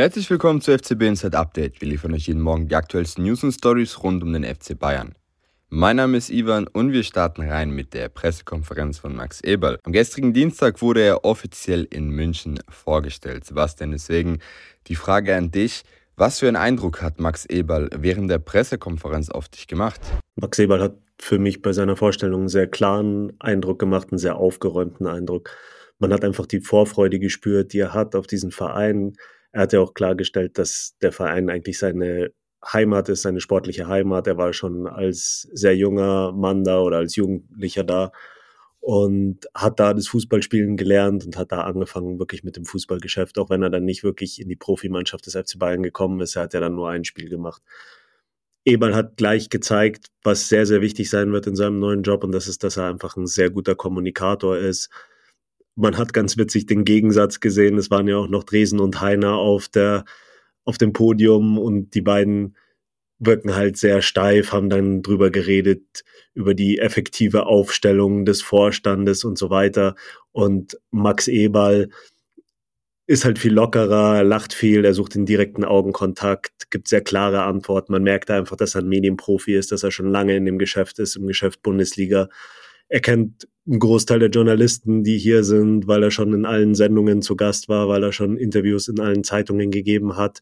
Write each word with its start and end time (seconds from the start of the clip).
Herzlich 0.00 0.30
willkommen 0.30 0.60
zu 0.60 0.70
FCB 0.70 1.02
Inside 1.02 1.36
Update. 1.36 1.80
Wir 1.80 1.88
liefern 1.88 2.14
euch 2.14 2.28
jeden 2.28 2.40
Morgen 2.40 2.68
die 2.68 2.76
aktuellsten 2.76 3.24
News 3.24 3.42
und 3.42 3.50
Stories 3.50 4.00
rund 4.00 4.22
um 4.22 4.32
den 4.32 4.44
FC 4.44 4.78
Bayern. 4.78 5.16
Mein 5.70 5.96
Name 5.96 6.16
ist 6.16 6.30
Ivan 6.30 6.68
und 6.68 6.92
wir 6.92 7.02
starten 7.02 7.42
rein 7.42 7.72
mit 7.72 7.94
der 7.94 8.08
Pressekonferenz 8.08 8.98
von 8.98 9.16
Max 9.16 9.40
Eberl. 9.40 9.80
Am 9.82 9.90
gestrigen 9.90 10.32
Dienstag 10.32 10.82
wurde 10.82 11.00
er 11.00 11.24
offiziell 11.24 11.82
in 11.90 12.10
München 12.10 12.60
vorgestellt. 12.68 13.44
Sebastian, 13.44 13.90
deswegen 13.90 14.38
die 14.86 14.94
Frage 14.94 15.34
an 15.34 15.50
dich. 15.50 15.82
Was 16.14 16.38
für 16.38 16.46
einen 16.46 16.54
Eindruck 16.54 17.02
hat 17.02 17.18
Max 17.18 17.44
Eberl 17.46 17.90
während 17.92 18.30
der 18.30 18.38
Pressekonferenz 18.38 19.30
auf 19.30 19.48
dich 19.48 19.66
gemacht? 19.66 20.00
Max 20.36 20.60
Eberl 20.60 20.80
hat 20.80 20.94
für 21.18 21.40
mich 21.40 21.60
bei 21.60 21.72
seiner 21.72 21.96
Vorstellung 21.96 22.42
einen 22.42 22.48
sehr 22.48 22.68
klaren 22.68 23.32
Eindruck 23.40 23.80
gemacht, 23.80 24.12
einen 24.12 24.18
sehr 24.18 24.36
aufgeräumten 24.36 25.08
Eindruck. 25.08 25.50
Man 25.98 26.12
hat 26.12 26.24
einfach 26.24 26.46
die 26.46 26.60
Vorfreude 26.60 27.18
gespürt, 27.18 27.72
die 27.72 27.80
er 27.80 27.94
hat 27.94 28.14
auf 28.14 28.28
diesen 28.28 28.52
Verein. 28.52 29.16
Er 29.52 29.62
hat 29.62 29.72
ja 29.72 29.80
auch 29.80 29.94
klargestellt, 29.94 30.58
dass 30.58 30.96
der 31.00 31.12
Verein 31.12 31.50
eigentlich 31.50 31.78
seine 31.78 32.32
Heimat 32.64 33.08
ist, 33.08 33.22
seine 33.22 33.40
sportliche 33.40 33.86
Heimat. 33.86 34.26
Er 34.26 34.36
war 34.36 34.52
schon 34.52 34.86
als 34.86 35.48
sehr 35.52 35.76
junger 35.76 36.32
Mann 36.32 36.64
da 36.64 36.80
oder 36.80 36.98
als 36.98 37.16
Jugendlicher 37.16 37.84
da 37.84 38.12
und 38.80 39.46
hat 39.54 39.80
da 39.80 39.94
das 39.94 40.08
Fußballspielen 40.08 40.76
gelernt 40.76 41.24
und 41.26 41.36
hat 41.36 41.52
da 41.52 41.62
angefangen 41.62 42.18
wirklich 42.18 42.44
mit 42.44 42.56
dem 42.56 42.64
Fußballgeschäft, 42.64 43.38
auch 43.38 43.50
wenn 43.50 43.62
er 43.62 43.70
dann 43.70 43.84
nicht 43.84 44.02
wirklich 44.02 44.40
in 44.40 44.48
die 44.48 44.56
Profimannschaft 44.56 45.26
des 45.26 45.34
FC 45.34 45.58
Bayern 45.58 45.82
gekommen 45.82 46.20
ist. 46.20 46.36
Er 46.36 46.42
hat 46.44 46.54
ja 46.54 46.60
dann 46.60 46.74
nur 46.74 46.88
ein 46.88 47.04
Spiel 47.04 47.28
gemacht. 47.28 47.62
Eberl 48.64 48.94
hat 48.94 49.16
gleich 49.16 49.50
gezeigt, 49.50 50.08
was 50.22 50.48
sehr, 50.48 50.66
sehr 50.66 50.80
wichtig 50.80 51.10
sein 51.10 51.32
wird 51.32 51.46
in 51.46 51.56
seinem 51.56 51.78
neuen 51.78 52.02
Job 52.02 52.24
und 52.24 52.32
das 52.32 52.48
ist, 52.48 52.64
dass 52.64 52.76
er 52.76 52.88
einfach 52.88 53.16
ein 53.16 53.26
sehr 53.26 53.50
guter 53.50 53.74
Kommunikator 53.74 54.58
ist. 54.58 54.90
Man 55.78 55.96
hat 55.96 56.12
ganz 56.12 56.36
witzig 56.36 56.66
den 56.66 56.84
Gegensatz 56.84 57.38
gesehen. 57.38 57.78
Es 57.78 57.88
waren 57.88 58.08
ja 58.08 58.16
auch 58.16 58.28
noch 58.28 58.42
Dresen 58.42 58.80
und 58.80 59.00
Heiner 59.00 59.34
auf 59.34 59.68
der, 59.68 60.04
auf 60.64 60.76
dem 60.76 60.92
Podium 60.92 61.56
und 61.56 61.94
die 61.94 62.00
beiden 62.00 62.56
wirken 63.20 63.54
halt 63.54 63.76
sehr 63.76 64.02
steif, 64.02 64.52
haben 64.52 64.70
dann 64.70 65.02
drüber 65.02 65.30
geredet, 65.30 66.04
über 66.34 66.54
die 66.54 66.78
effektive 66.78 67.46
Aufstellung 67.46 68.24
des 68.24 68.42
Vorstandes 68.42 69.22
und 69.24 69.38
so 69.38 69.50
weiter. 69.50 69.94
Und 70.32 70.78
Max 70.90 71.28
Eberl 71.28 71.90
ist 73.06 73.24
halt 73.24 73.38
viel 73.38 73.52
lockerer, 73.52 74.24
lacht 74.24 74.52
viel, 74.52 74.84
er 74.84 74.94
sucht 74.94 75.14
den 75.14 75.26
direkten 75.26 75.64
Augenkontakt, 75.64 76.70
gibt 76.70 76.88
sehr 76.88 77.02
klare 77.02 77.42
Antworten. 77.44 77.92
Man 77.92 78.02
merkt 78.02 78.30
einfach, 78.32 78.56
dass 78.56 78.74
er 78.74 78.82
ein 78.82 78.88
Medienprofi 78.88 79.54
ist, 79.54 79.70
dass 79.70 79.84
er 79.84 79.92
schon 79.92 80.10
lange 80.10 80.36
in 80.36 80.44
dem 80.44 80.58
Geschäft 80.58 80.98
ist, 80.98 81.14
im 81.14 81.28
Geschäft 81.28 81.62
Bundesliga. 81.62 82.28
Er 82.88 83.00
kennt 83.00 83.48
einen 83.66 83.80
Großteil 83.80 84.18
der 84.18 84.30
Journalisten, 84.30 85.04
die 85.04 85.18
hier 85.18 85.44
sind, 85.44 85.86
weil 85.86 86.02
er 86.02 86.10
schon 86.10 86.32
in 86.32 86.46
allen 86.46 86.74
Sendungen 86.74 87.20
zu 87.20 87.36
Gast 87.36 87.68
war, 87.68 87.88
weil 87.88 88.02
er 88.02 88.12
schon 88.12 88.36
Interviews 88.36 88.88
in 88.88 88.98
allen 88.98 89.24
Zeitungen 89.24 89.70
gegeben 89.70 90.16
hat. 90.16 90.40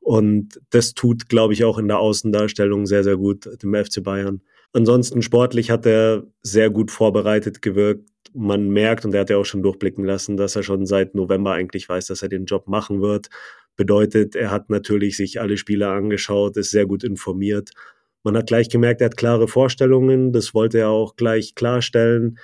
Und 0.00 0.60
das 0.70 0.94
tut, 0.94 1.28
glaube 1.28 1.54
ich, 1.54 1.64
auch 1.64 1.78
in 1.78 1.88
der 1.88 1.98
Außendarstellung 1.98 2.86
sehr, 2.86 3.04
sehr 3.04 3.16
gut 3.16 3.48
dem 3.62 3.74
FC 3.74 4.02
Bayern. 4.02 4.42
Ansonsten 4.72 5.22
sportlich 5.22 5.70
hat 5.70 5.86
er 5.86 6.24
sehr 6.42 6.68
gut 6.68 6.90
vorbereitet 6.90 7.62
gewirkt. 7.62 8.10
Man 8.34 8.68
merkt, 8.68 9.04
und 9.04 9.14
er 9.14 9.20
hat 9.20 9.30
ja 9.30 9.36
auch 9.36 9.44
schon 9.44 9.62
durchblicken 9.62 10.04
lassen, 10.04 10.36
dass 10.36 10.56
er 10.56 10.64
schon 10.64 10.84
seit 10.84 11.14
November 11.14 11.52
eigentlich 11.52 11.88
weiß, 11.88 12.08
dass 12.08 12.22
er 12.22 12.28
den 12.28 12.44
Job 12.46 12.66
machen 12.66 13.00
wird. 13.00 13.28
Bedeutet, 13.76 14.34
er 14.34 14.50
hat 14.50 14.68
natürlich 14.68 15.16
sich 15.16 15.40
alle 15.40 15.56
Spieler 15.56 15.92
angeschaut, 15.92 16.56
ist 16.56 16.70
sehr 16.70 16.86
gut 16.86 17.04
informiert. 17.04 17.70
Man 18.24 18.36
hat 18.36 18.46
gleich 18.46 18.70
gemerkt, 18.70 19.00
er 19.02 19.06
hat 19.06 19.16
klare 19.16 19.48
Vorstellungen, 19.48 20.32
das 20.32 20.54
wollte 20.54 20.78
er 20.78 20.88
auch 20.88 21.14
gleich 21.16 21.54
klarstellen. 21.54 22.38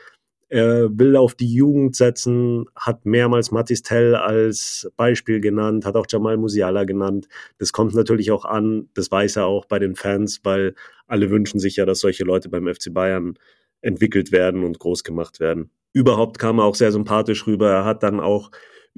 Er 0.50 0.91
will 0.92 1.17
auf 1.17 1.34
die 1.34 1.53
Jugend 1.53 1.97
setzen, 1.97 2.67
hat 2.75 3.06
mehrmals 3.06 3.50
Matis 3.50 3.83
Tell 3.83 4.14
als 4.14 4.91
Beispiel 4.97 5.41
genannt, 5.41 5.87
hat 5.87 5.97
auch 5.97 6.06
Jamal 6.09 6.37
Musiala 6.37 6.84
genannt. 6.84 7.28
Das 7.59 7.72
kommt 7.72 7.95
natürlich 7.95 8.31
auch 8.31 8.45
an, 8.45 8.89
das 8.95 9.11
weiß 9.11 9.37
er 9.37 9.47
auch 9.47 9.64
bei 9.64 9.78
den 9.78 9.97
Fans, 9.97 10.41
weil 10.42 10.75
alle 11.06 11.31
wünschen 11.31 11.61
sich 11.61 11.77
ja, 11.77 11.87
dass 11.87 12.00
solche 12.00 12.25
Leute 12.25 12.48
beim 12.48 12.67
FC 12.67 12.92
Bayern 12.92 13.39
entwickelt 13.81 14.33
werden 14.33 14.65
und 14.65 14.78
groß 14.78 15.04
gemacht 15.04 15.41
werden. 15.41 15.71
Überhaupt 15.93 16.38
kam 16.38 16.59
er 16.59 16.65
auch 16.65 16.75
sehr 16.75 16.93
sympathisch 16.93 17.47
rüber. 17.47 17.71
Er 17.71 17.84
hat 17.84 18.03
dann 18.03 18.21
auch 18.21 18.50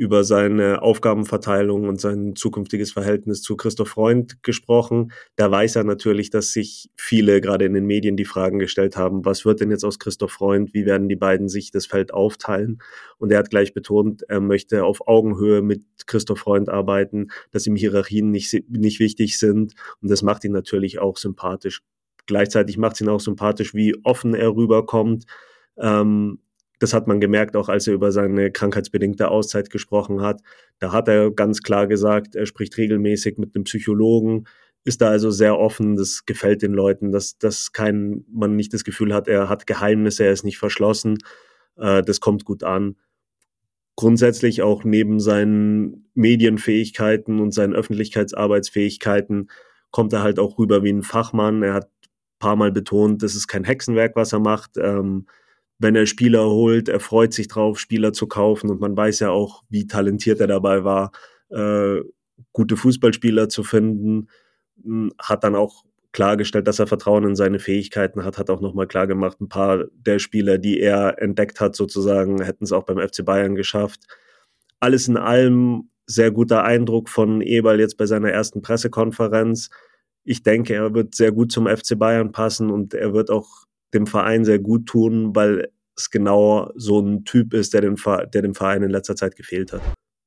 über 0.02 0.24
seine 0.24 0.82
Aufgabenverteilung 0.82 1.86
und 1.86 2.00
sein 2.00 2.34
zukünftiges 2.34 2.90
Verhältnis 2.90 3.40
zu 3.40 3.56
Christoph 3.56 3.90
Freund 3.90 4.42
gesprochen. 4.42 5.12
Da 5.36 5.48
weiß 5.48 5.76
er 5.76 5.84
natürlich, 5.84 6.28
dass 6.28 6.52
sich 6.52 6.90
viele 6.96 7.40
gerade 7.40 7.66
in 7.66 7.72
den 7.72 7.86
Medien 7.86 8.16
die 8.16 8.24
Fragen 8.24 8.58
gestellt 8.58 8.96
haben, 8.96 9.24
was 9.24 9.44
wird 9.44 9.60
denn 9.60 9.70
jetzt 9.70 9.84
aus 9.84 10.00
Christoph 10.00 10.32
Freund? 10.32 10.74
Wie 10.74 10.86
werden 10.86 11.08
die 11.08 11.14
beiden 11.14 11.48
sich 11.48 11.70
das 11.70 11.86
Feld 11.86 12.12
aufteilen? 12.12 12.82
Und 13.18 13.30
er 13.30 13.38
hat 13.38 13.50
gleich 13.50 13.74
betont, 13.74 14.24
er 14.28 14.40
möchte 14.40 14.84
auf 14.84 15.06
Augenhöhe 15.06 15.62
mit 15.62 15.84
Christoph 16.08 16.40
Freund 16.40 16.68
arbeiten, 16.68 17.28
dass 17.52 17.68
ihm 17.68 17.76
Hierarchien 17.76 18.32
nicht, 18.32 18.52
nicht 18.68 18.98
wichtig 18.98 19.38
sind. 19.38 19.74
Und 20.00 20.10
das 20.10 20.22
macht 20.22 20.42
ihn 20.42 20.50
natürlich 20.50 20.98
auch 20.98 21.16
sympathisch. 21.16 21.80
Gleichzeitig 22.26 22.76
macht 22.76 22.94
es 22.94 23.02
ihn 23.02 23.08
auch 23.08 23.20
sympathisch, 23.20 23.72
wie 23.72 23.94
offen 24.02 24.34
er 24.34 24.56
rüberkommt. 24.56 25.26
Ähm, 25.78 26.40
das 26.82 26.92
hat 26.92 27.06
man 27.06 27.20
gemerkt, 27.20 27.54
auch 27.54 27.68
als 27.68 27.86
er 27.86 27.94
über 27.94 28.10
seine 28.10 28.50
krankheitsbedingte 28.50 29.28
Auszeit 29.28 29.70
gesprochen 29.70 30.20
hat. 30.20 30.40
Da 30.80 30.92
hat 30.92 31.06
er 31.06 31.30
ganz 31.30 31.62
klar 31.62 31.86
gesagt, 31.86 32.34
er 32.34 32.46
spricht 32.46 32.76
regelmäßig 32.76 33.38
mit 33.38 33.54
einem 33.54 33.64
Psychologen, 33.64 34.46
ist 34.84 35.00
da 35.00 35.08
also 35.08 35.30
sehr 35.30 35.58
offen. 35.58 35.94
Das 35.94 36.26
gefällt 36.26 36.62
den 36.62 36.72
Leuten, 36.72 37.12
dass, 37.12 37.38
dass 37.38 37.72
kein, 37.72 38.24
man 38.28 38.56
nicht 38.56 38.74
das 38.74 38.82
Gefühl 38.82 39.14
hat, 39.14 39.28
er 39.28 39.48
hat 39.48 39.68
Geheimnisse, 39.68 40.24
er 40.24 40.32
ist 40.32 40.44
nicht 40.44 40.58
verschlossen. 40.58 41.18
Äh, 41.76 42.02
das 42.02 42.18
kommt 42.18 42.44
gut 42.44 42.64
an. 42.64 42.96
Grundsätzlich 43.94 44.62
auch 44.62 44.82
neben 44.82 45.20
seinen 45.20 46.10
Medienfähigkeiten 46.14 47.38
und 47.38 47.52
seinen 47.52 47.74
Öffentlichkeitsarbeitsfähigkeiten 47.74 49.50
kommt 49.92 50.12
er 50.14 50.22
halt 50.22 50.40
auch 50.40 50.58
rüber 50.58 50.82
wie 50.82 50.92
ein 50.92 51.02
Fachmann. 51.02 51.62
Er 51.62 51.74
hat 51.74 51.88
paar 52.40 52.56
Mal 52.56 52.72
betont, 52.72 53.22
das 53.22 53.36
ist 53.36 53.46
kein 53.46 53.62
Hexenwerk, 53.62 54.16
was 54.16 54.32
er 54.32 54.40
macht. 54.40 54.72
Ähm, 54.76 55.26
wenn 55.82 55.96
er 55.96 56.06
Spieler 56.06 56.48
holt, 56.48 56.88
er 56.88 57.00
freut 57.00 57.32
sich 57.32 57.48
drauf, 57.48 57.78
Spieler 57.78 58.12
zu 58.12 58.26
kaufen 58.26 58.70
und 58.70 58.80
man 58.80 58.96
weiß 58.96 59.20
ja 59.20 59.30
auch, 59.30 59.64
wie 59.68 59.86
talentiert 59.86 60.40
er 60.40 60.46
dabei 60.46 60.84
war, 60.84 61.12
äh, 61.50 62.00
gute 62.52 62.76
Fußballspieler 62.76 63.48
zu 63.48 63.64
finden, 63.64 64.28
hm, 64.82 65.12
hat 65.18 65.44
dann 65.44 65.54
auch 65.54 65.84
klargestellt, 66.12 66.68
dass 66.68 66.78
er 66.78 66.86
Vertrauen 66.86 67.24
in 67.24 67.36
seine 67.36 67.58
Fähigkeiten 67.58 68.24
hat, 68.24 68.38
hat 68.38 68.50
auch 68.50 68.60
nochmal 68.60 68.86
klargemacht, 68.86 69.40
ein 69.40 69.48
paar 69.48 69.84
der 69.92 70.18
Spieler, 70.18 70.58
die 70.58 70.80
er 70.80 71.20
entdeckt 71.20 71.60
hat, 71.60 71.74
sozusagen, 71.74 72.42
hätten 72.42 72.64
es 72.64 72.72
auch 72.72 72.84
beim 72.84 72.98
FC 72.98 73.24
Bayern 73.24 73.54
geschafft. 73.54 74.00
Alles 74.80 75.08
in 75.08 75.16
allem 75.16 75.90
sehr 76.06 76.30
guter 76.30 76.64
Eindruck 76.64 77.08
von 77.08 77.40
Eberl 77.40 77.80
jetzt 77.80 77.96
bei 77.96 78.06
seiner 78.06 78.30
ersten 78.30 78.60
Pressekonferenz. 78.62 79.70
Ich 80.24 80.42
denke, 80.42 80.74
er 80.74 80.94
wird 80.94 81.14
sehr 81.14 81.32
gut 81.32 81.50
zum 81.50 81.66
FC 81.66 81.98
Bayern 81.98 82.32
passen 82.32 82.70
und 82.70 82.94
er 82.94 83.14
wird 83.14 83.30
auch 83.30 83.64
dem 83.94 84.06
Verein 84.06 84.44
sehr 84.44 84.58
gut 84.58 84.86
tun, 84.86 85.34
weil 85.34 85.68
es 85.96 86.10
genau 86.10 86.70
so 86.74 87.00
ein 87.00 87.24
Typ 87.24 87.54
ist, 87.54 87.74
der 87.74 87.82
dem, 87.82 87.96
der 87.96 88.42
dem 88.42 88.54
Verein 88.54 88.82
in 88.82 88.90
letzter 88.90 89.16
Zeit 89.16 89.36
gefehlt 89.36 89.72
hat. 89.72 89.82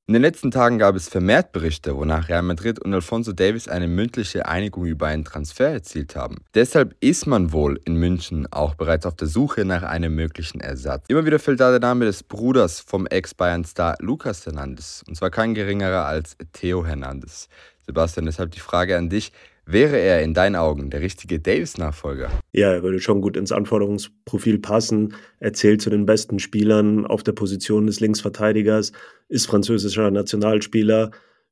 In 0.08 0.14
den 0.14 0.22
letzten 0.22 0.52
Tagen 0.52 0.78
gab 0.78 0.96
es 0.96 1.10
vermehrt 1.10 1.52
Berichte, 1.52 1.98
wonach 1.98 2.30
Real 2.30 2.44
Madrid 2.44 2.78
und 2.78 2.94
Alfonso 2.94 3.32
Davis 3.34 3.68
eine 3.68 3.88
mündliche 3.88 4.46
Einigung 4.46 4.86
über 4.86 5.08
einen 5.08 5.26
Transfer 5.26 5.70
erzielt 5.70 6.16
haben. 6.16 6.44
Deshalb 6.54 6.96
ist 7.00 7.26
man 7.26 7.52
wohl 7.52 7.82
in 7.86 7.96
München 7.96 8.46
auch 8.52 8.76
bereits 8.76 9.08
auf 9.08 9.16
der 9.16 9.28
Suche 9.28 9.66
nach 9.66 9.82
einem 9.82 10.14
möglichen 10.14 10.60
Ersatz. 10.60 11.06
Immer 11.08 11.26
wieder 11.26 11.40
fällt 11.40 11.60
da 11.60 11.72
der 11.72 11.80
Name 11.80 12.06
des 12.06 12.22
Bruders 12.22 12.82
vom 12.82 13.08
Ex-Bayern-Star 13.08 13.96
Lucas 14.00 14.46
Hernandez, 14.46 15.04
und 15.08 15.16
zwar 15.16 15.32
kein 15.32 15.56
geringerer 15.56 16.06
als 16.06 16.38
Theo 16.54 16.86
Hernandez. 16.86 17.48
Sebastian, 17.88 18.28
deshalb 18.28 18.52
die 18.52 18.60
Frage 18.60 18.98
an 18.98 19.10
dich. 19.10 19.32
Wäre 19.68 19.98
er 19.98 20.22
in 20.22 20.36
deinen 20.36 20.56
Augen 20.56 20.92
der 20.92 21.02
richtige 21.02 21.40
Davis-Nachfolger? 21.40 22.30
Ja, 22.52 22.72
er 22.72 22.84
würde 22.84 23.00
schon 23.00 23.22
gut 23.22 23.36
ins 23.36 23.52
Anforderungsprofil 23.52 24.60
passen. 24.60 25.16
Er 25.40 25.54
zählt 25.54 25.82
zu 25.82 25.90
den 25.90 26.06
besten 26.06 26.38
Spielern 26.38 27.08
auf 27.08 27.24
der 27.24 27.32
Position 27.32 27.88
des 27.88 28.00
Linksverteidigers, 28.00 28.92
ist 29.28 29.48
französischer 29.48 30.12
Nationalspieler, 30.12 31.10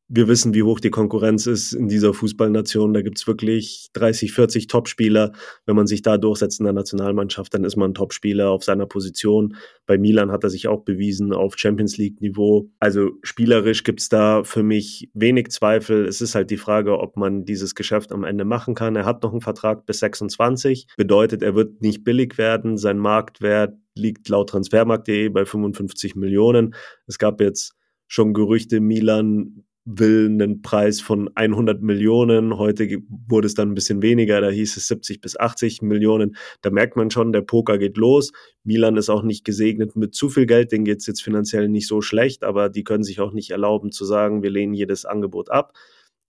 wir 0.10 0.28
wissen, 0.28 0.54
wie 0.54 0.64
hoch 0.64 0.80
die 0.80 0.90
Konkurrenz 0.90 1.48
ist 1.48 1.74
in 1.74 1.88
dieser 1.88 2.14
Fußballnation. 2.14 2.94
Da 2.94 3.02
gibt's 3.02 3.26
wirklich 3.26 3.90
30, 3.94 4.34
40 4.34 4.68
Topspieler. 4.68 5.32
Wenn 5.66 5.76
man 5.76 5.88
sich 5.88 6.02
da 6.02 6.18
durchsetzt 6.18 6.60
in 6.60 6.66
der 6.66 6.74
Nationalmannschaft, 6.74 7.54
dann 7.54 7.64
ist 7.64 7.78
man 7.78 7.94
Topspieler 7.94 8.50
auf 8.50 8.64
seiner 8.64 8.86
Position. 8.86 9.56
Bei 9.86 9.98
Milan 9.98 10.32
hat 10.32 10.44
er 10.44 10.50
sich 10.50 10.68
auch 10.68 10.84
bewiesen 10.84 11.34
auf 11.34 11.58
Champions 11.58 11.98
League-Niveau. 11.98 12.70
Also 12.80 13.12
spielerisch 13.24 13.84
gibt's 13.84 14.10
da 14.10 14.44
für 14.44 14.62
mich 14.62 15.10
wenig 15.14 15.50
Zweifel. 15.52 16.06
Es 16.06 16.22
ist 16.22 16.36
halt 16.36 16.52
die 16.52 16.58
Frage, 16.58 17.00
ob 17.00 17.16
man 17.16 17.46
dieses 17.46 17.74
Geschäft 17.74 18.12
am 18.12 18.24
Ende 18.24 18.46
machen 18.46 18.76
kann. 18.76 18.96
Er 18.96 19.06
hat 19.06 19.24
noch 19.24 19.32
einen 19.32 19.42
Vertrag 19.42 19.86
bis 19.86 20.00
26. 20.00 20.88
Bedeutet, 20.98 21.42
er 21.42 21.56
wird 21.56 21.82
nicht 21.82 22.04
billig 22.04 22.38
werden. 22.38 22.78
Sein 22.78 22.98
Marktwert 22.98 23.76
liegt 23.96 24.28
laut 24.28 24.50
transfermarkt.de 24.50 25.30
bei 25.30 25.46
55 25.46 26.16
Millionen. 26.16 26.76
Es 27.08 27.18
gab 27.18 27.40
jetzt 27.40 27.76
schon 28.08 28.34
Gerüchte, 28.34 28.80
Milan 28.80 29.64
will 29.86 30.28
einen 30.28 30.62
Preis 30.62 31.02
von 31.02 31.30
100 31.36 31.82
Millionen. 31.82 32.58
Heute 32.58 33.00
wurde 33.28 33.48
es 33.48 33.54
dann 33.54 33.72
ein 33.72 33.76
bisschen 33.76 34.02
weniger, 34.02 34.40
da 34.40 34.50
hieß 34.50 34.78
es 34.78 34.88
70 34.88 35.20
bis 35.20 35.38
80 35.38 35.82
Millionen. 35.82 36.38
Da 36.62 36.70
merkt 36.70 36.96
man 36.96 37.12
schon, 37.12 37.34
der 37.34 37.42
Poker 37.42 37.78
geht 37.78 37.98
los. 37.98 38.32
Milan 38.64 38.96
ist 38.96 39.10
auch 39.10 39.24
nicht 39.24 39.44
gesegnet 39.44 39.96
mit 39.96 40.16
zu 40.16 40.30
viel 40.30 40.46
Geld, 40.46 40.72
denen 40.72 40.86
geht 40.86 41.00
es 41.00 41.08
jetzt 41.08 41.22
finanziell 41.22 41.68
nicht 41.68 41.88
so 41.88 42.02
schlecht, 42.02 42.44
aber 42.44 42.70
die 42.70 42.84
können 42.84 43.04
sich 43.04 43.20
auch 43.20 43.34
nicht 43.34 43.52
erlauben 43.52 43.92
zu 43.92 44.06
sagen, 44.06 44.42
wir 44.42 44.52
lehnen 44.52 44.74
jedes 44.74 45.04
Angebot 45.04 45.52
ab. 45.52 45.74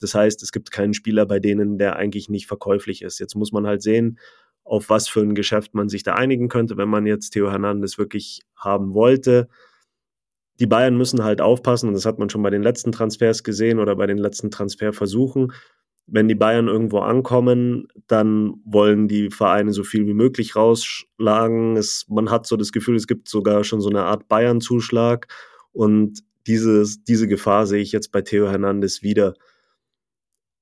Das 0.01 0.15
heißt, 0.15 0.43
es 0.43 0.51
gibt 0.51 0.73
keinen 0.73 0.95
Spieler 0.95 1.25
bei 1.25 1.39
denen, 1.39 1.79
der 1.79 1.97
eigentlich 1.97 2.29
nicht 2.29 2.47
verkäuflich 2.47 3.03
ist. 3.03 3.21
Jetzt 3.21 3.37
muss 3.37 3.53
man 3.53 3.67
halt 3.67 3.83
sehen, 3.83 4.19
auf 4.65 4.89
was 4.91 5.09
für 5.09 5.21
ein 5.21 5.37
Geschäft 5.37 5.75
man 5.75 5.89
sich 5.89 6.03
da 6.03 6.15
einigen 6.15 6.49
könnte, 6.49 6.77
wenn 6.77 6.89
man 6.89 7.06
jetzt 7.06 7.31
Theo 7.31 7.51
Hernandez 7.51 7.99
wirklich 7.99 8.41
haben 8.56 8.95
wollte 8.95 9.49
die 10.61 10.67
Bayern 10.67 10.97
müssen 10.97 11.25
halt 11.25 11.41
aufpassen, 11.41 11.89
und 11.89 11.95
das 11.95 12.06
hat 12.06 12.19
man 12.19 12.31
schon 12.31 12.43
bei 12.43 12.51
den 12.51 12.62
letzten 12.62 12.93
Transfers 12.93 13.43
gesehen 13.43 13.79
oder 13.79 13.97
bei 13.97 14.06
den 14.06 14.19
letzten 14.19 14.51
Transferversuchen. 14.51 15.53
Wenn 16.06 16.29
die 16.29 16.35
Bayern 16.35 16.69
irgendwo 16.69 16.99
ankommen, 16.99 17.89
dann 18.06 18.55
wollen 18.65 19.09
die 19.09 19.31
Vereine 19.31 19.73
so 19.73 19.85
viel 19.85 20.06
wie 20.06 20.15
möglich 20.15 20.55
rausschlagen. 20.55 21.77
Es, 21.77 22.06
man 22.09 22.31
hat 22.31 22.47
so 22.47 22.56
das 22.56 22.73
Gefühl, 22.73 22.97
es 22.97 23.06
gibt 23.06 23.29
sogar 23.29 23.65
schon 23.65 23.81
so 23.81 23.89
eine 23.89 24.05
Art 24.05 24.29
Bayern-Zuschlag. 24.29 25.29
Und 25.73 26.21
dieses, 26.47 27.03
diese 27.05 27.27
Gefahr 27.27 27.67
sehe 27.67 27.81
ich 27.81 27.91
jetzt 27.91 28.12
bei 28.12 28.21
Theo 28.21 28.49
Hernandez 28.49 29.03
wieder. 29.03 29.35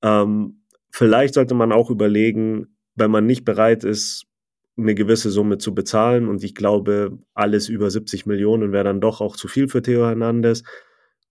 Ähm, 0.01 0.63
vielleicht 0.91 1.35
sollte 1.35 1.55
man 1.55 1.73
auch 1.73 1.91
überlegen, 1.91 2.77
wenn 2.95 3.11
man 3.11 3.27
nicht 3.27 3.45
bereit 3.45 3.83
ist, 3.85 4.27
eine 4.77 4.95
gewisse 4.95 5.31
Summe 5.31 5.59
zu 5.59 5.75
bezahlen. 5.75 6.29
Und 6.29 6.43
ich 6.43 6.55
glaube, 6.55 7.19
alles 7.35 7.69
über 7.69 7.91
70 7.91 8.27
Millionen 8.27 8.73
wäre 8.73 8.85
dann 8.85 9.01
doch 9.01 9.21
auch 9.21 9.37
zu 9.37 9.49
viel 9.49 9.69
für 9.69 9.83
Theo 9.83 10.07
Hernandez. 10.07 10.63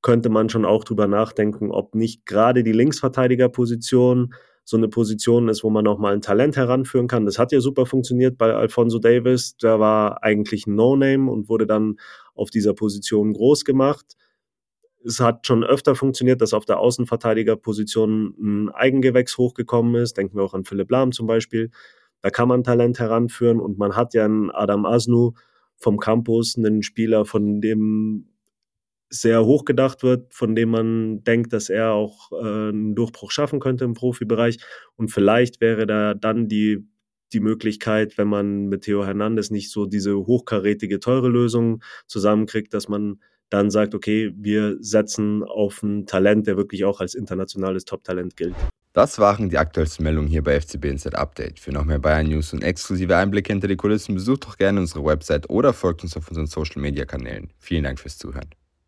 Könnte 0.01 0.29
man 0.29 0.49
schon 0.49 0.65
auch 0.65 0.83
drüber 0.83 1.07
nachdenken, 1.07 1.71
ob 1.71 1.95
nicht 1.95 2.25
gerade 2.25 2.63
die 2.63 2.71
Linksverteidigerposition 2.71 4.33
so 4.63 4.77
eine 4.77 4.87
Position 4.87 5.49
ist, 5.49 5.63
wo 5.63 5.69
man 5.69 5.87
auch 5.87 5.97
mal 5.97 6.13
ein 6.13 6.21
Talent 6.21 6.55
heranführen 6.55 7.07
kann. 7.07 7.25
Das 7.25 7.39
hat 7.39 7.51
ja 7.51 7.59
super 7.59 7.85
funktioniert 7.85 8.37
bei 8.37 8.53
Alfonso 8.53 8.99
Davis. 8.99 9.57
Der 9.57 9.79
war 9.79 10.23
eigentlich 10.23 10.67
ein 10.67 10.75
No-Name 10.75 11.31
und 11.31 11.49
wurde 11.49 11.65
dann 11.65 11.97
auf 12.35 12.51
dieser 12.51 12.73
Position 12.73 13.33
groß 13.33 13.65
gemacht. 13.65 14.15
Es 15.03 15.19
hat 15.19 15.47
schon 15.47 15.63
öfter 15.63 15.95
funktioniert, 15.95 16.41
dass 16.41 16.53
auf 16.53 16.65
der 16.65 16.79
Außenverteidigerposition 16.79 18.35
ein 18.39 18.69
Eigengewächs 18.69 19.37
hochgekommen 19.37 19.95
ist. 19.95 20.17
Denken 20.17 20.37
wir 20.37 20.43
auch 20.43 20.53
an 20.53 20.63
Philipp 20.63 20.91
Lahm 20.91 21.11
zum 21.11 21.25
Beispiel 21.25 21.71
da 22.21 22.29
kann 22.29 22.47
man 22.47 22.63
Talent 22.63 22.99
heranführen 22.99 23.59
und 23.59 23.77
man 23.77 23.95
hat 23.95 24.13
ja 24.13 24.25
einen 24.25 24.51
Adam 24.51 24.85
Asnu 24.85 25.33
vom 25.77 25.97
Campus, 25.97 26.57
einen 26.57 26.83
Spieler, 26.83 27.25
von 27.25 27.61
dem 27.61 28.27
sehr 29.09 29.43
hoch 29.45 29.65
gedacht 29.65 30.03
wird, 30.03 30.33
von 30.33 30.55
dem 30.55 30.69
man 30.69 31.23
denkt, 31.23 31.51
dass 31.51 31.69
er 31.69 31.91
auch 31.91 32.31
äh, 32.31 32.69
einen 32.69 32.95
Durchbruch 32.95 33.31
schaffen 33.31 33.59
könnte 33.59 33.83
im 33.83 33.93
Profibereich. 33.93 34.59
Und 34.95 35.09
vielleicht 35.09 35.59
wäre 35.59 35.85
da 35.85 36.13
dann 36.13 36.47
die, 36.47 36.87
die 37.33 37.41
Möglichkeit, 37.41 38.17
wenn 38.17 38.29
man 38.29 38.67
mit 38.67 38.83
Theo 38.83 39.05
Hernandez 39.05 39.51
nicht 39.51 39.69
so 39.69 39.85
diese 39.85 40.15
hochkarätige, 40.15 40.99
teure 40.99 41.27
Lösung 41.27 41.83
zusammenkriegt, 42.07 42.73
dass 42.73 42.87
man 42.87 43.19
dann 43.49 43.69
sagt, 43.69 43.95
okay, 43.95 44.31
wir 44.33 44.77
setzen 44.79 45.43
auf 45.43 45.83
ein 45.83 46.05
Talent, 46.05 46.47
der 46.47 46.55
wirklich 46.55 46.85
auch 46.85 47.01
als 47.01 47.13
internationales 47.13 47.83
Top-Talent 47.83 48.37
gilt. 48.37 48.55
Das 48.93 49.19
waren 49.19 49.49
die 49.49 49.57
aktuellsten 49.57 50.03
Meldungen 50.03 50.27
hier 50.27 50.43
bei 50.43 50.59
FCB 50.59 50.85
Inside 50.85 51.17
Update. 51.17 51.59
Für 51.61 51.71
noch 51.71 51.85
mehr 51.85 51.99
Bayern 51.99 52.27
News 52.27 52.51
und 52.51 52.61
exklusive 52.61 53.15
Einblicke 53.15 53.53
hinter 53.53 53.69
die 53.69 53.77
Kulissen 53.77 54.15
besucht 54.15 54.45
doch 54.45 54.57
gerne 54.57 54.81
unsere 54.81 55.05
Website 55.05 55.49
oder 55.49 55.71
folgt 55.71 56.03
uns 56.03 56.17
auf 56.17 56.27
unseren 56.27 56.47
Social 56.47 56.81
Media 56.81 57.05
Kanälen. 57.05 57.51
Vielen 57.57 57.85
Dank 57.85 57.99
fürs 57.99 58.17
Zuhören. 58.17 58.49